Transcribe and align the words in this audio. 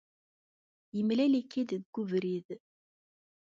Yemlal-ik-id 0.95 1.69
deg 1.71 1.93
ubrid. 2.01 2.47